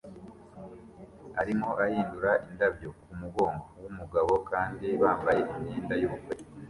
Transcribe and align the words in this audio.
arimo 1.41 1.69
ahindura 1.85 2.31
indabyo 2.49 2.89
kumugongo 3.01 3.65
wumugabo 3.83 4.33
kandi 4.49 4.87
bambaye 5.01 5.41
imyenda 5.51 5.93
yubukwe 6.01 6.33